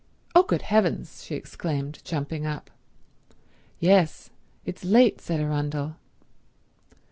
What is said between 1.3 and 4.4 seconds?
exclaimed, jumping up. "Yes.